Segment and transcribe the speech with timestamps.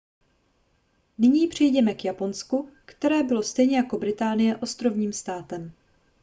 [1.17, 5.71] nyní přejděme k japonsku které bylo stejně jako británie ostrovním státem